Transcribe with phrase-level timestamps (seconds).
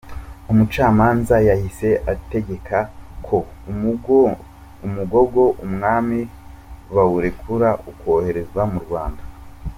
[0.51, 2.77] Umucamanza yahise ategeka
[3.25, 3.37] ko
[4.85, 6.19] umugogo umwami
[6.95, 9.23] bawurekura ukoherezwa mu Rwanda.